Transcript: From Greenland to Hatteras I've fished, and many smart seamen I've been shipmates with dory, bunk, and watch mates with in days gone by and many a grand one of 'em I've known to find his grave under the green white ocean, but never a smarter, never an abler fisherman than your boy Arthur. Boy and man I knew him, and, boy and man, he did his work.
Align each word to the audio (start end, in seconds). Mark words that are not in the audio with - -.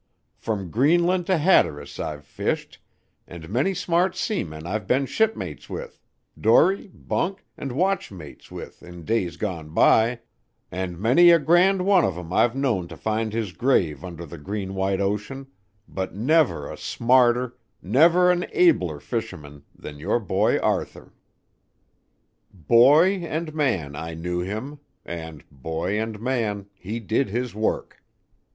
From 0.39 0.71
Greenland 0.71 1.27
to 1.27 1.37
Hatteras 1.37 1.99
I've 1.99 2.25
fished, 2.25 2.79
and 3.27 3.47
many 3.49 3.75
smart 3.75 4.15
seamen 4.15 4.65
I've 4.65 4.87
been 4.87 5.05
shipmates 5.05 5.69
with 5.69 6.01
dory, 6.39 6.87
bunk, 6.87 7.45
and 7.55 7.71
watch 7.71 8.11
mates 8.11 8.49
with 8.49 8.81
in 8.81 9.05
days 9.05 9.37
gone 9.37 9.75
by 9.75 10.21
and 10.71 10.97
many 10.99 11.29
a 11.29 11.37
grand 11.37 11.85
one 11.85 12.03
of 12.03 12.17
'em 12.17 12.33
I've 12.33 12.55
known 12.55 12.87
to 12.87 12.97
find 12.97 13.31
his 13.31 13.51
grave 13.51 14.03
under 14.03 14.25
the 14.25 14.39
green 14.39 14.73
white 14.73 14.99
ocean, 14.99 15.45
but 15.87 16.15
never 16.15 16.67
a 16.67 16.77
smarter, 16.77 17.55
never 17.79 18.31
an 18.31 18.47
abler 18.53 18.99
fisherman 18.99 19.65
than 19.75 19.99
your 19.99 20.19
boy 20.19 20.57
Arthur. 20.57 21.13
Boy 22.51 23.17
and 23.19 23.53
man 23.53 23.95
I 23.95 24.15
knew 24.15 24.39
him, 24.39 24.79
and, 25.05 25.43
boy 25.51 26.01
and 26.01 26.19
man, 26.19 26.65
he 26.73 26.99
did 26.99 27.29
his 27.29 27.53
work. 27.53 28.01